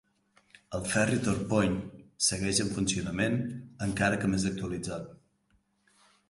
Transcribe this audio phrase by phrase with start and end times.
[0.77, 1.75] El ferri Torpoint
[2.29, 3.37] segueix en funcionament,
[3.89, 5.07] encara que més actualitzat.